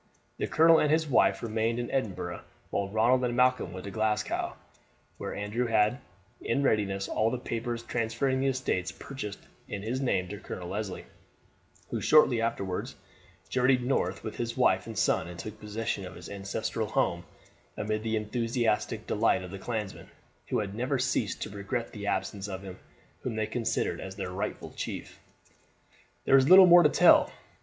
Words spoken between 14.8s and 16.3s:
and son and took possession of his